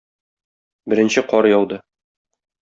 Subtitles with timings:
[0.93, 1.81] Беренче кар яуды.